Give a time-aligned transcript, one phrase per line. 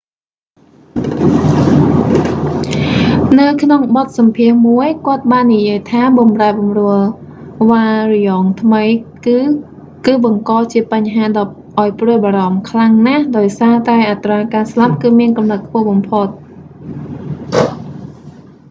[3.39, 6.99] នៅក្នុងបទសម្ភាសន៍មួយ គាត់បាននិយាយថាបម្រែបម្រួល
[7.69, 8.83] វ៉ារ្យង់ថ្មី
[9.25, 9.39] គឺ
[10.05, 16.27] គឺបង្កជាបញ្ហាដ៏ឱ្យព្រួយបារម្ភខ្លាំងណាស់ដោយសារតែអត្រាការស្លាប់គឺមានកម្រិតខ្ពស់បំផុត